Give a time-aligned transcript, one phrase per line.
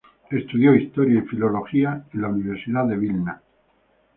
[0.31, 3.43] Estudió historia y filología en la Universidad de Vilna.